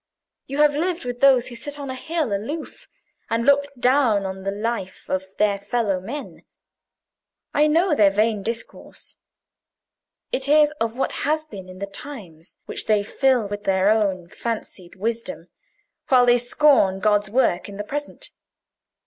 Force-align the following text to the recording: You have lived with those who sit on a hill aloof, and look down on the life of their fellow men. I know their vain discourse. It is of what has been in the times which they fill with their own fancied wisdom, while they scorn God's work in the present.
You 0.47 0.57
have 0.57 0.73
lived 0.73 1.05
with 1.05 1.19
those 1.19 1.49
who 1.49 1.55
sit 1.55 1.77
on 1.77 1.91
a 1.91 1.95
hill 1.95 2.33
aloof, 2.33 2.87
and 3.29 3.45
look 3.45 3.67
down 3.79 4.25
on 4.25 4.41
the 4.41 4.51
life 4.51 5.07
of 5.07 5.25
their 5.37 5.59
fellow 5.59 5.99
men. 5.99 6.43
I 7.53 7.67
know 7.67 7.93
their 7.93 8.09
vain 8.09 8.41
discourse. 8.41 9.15
It 10.31 10.47
is 10.49 10.71
of 10.81 10.97
what 10.97 11.11
has 11.21 11.45
been 11.45 11.69
in 11.69 11.77
the 11.77 11.85
times 11.85 12.55
which 12.65 12.87
they 12.87 13.03
fill 13.03 13.47
with 13.47 13.65
their 13.65 13.91
own 13.91 14.27
fancied 14.27 14.95
wisdom, 14.95 15.49
while 16.07 16.25
they 16.25 16.39
scorn 16.39 16.99
God's 16.99 17.29
work 17.29 17.69
in 17.69 17.77
the 17.77 17.83
present. 17.83 18.31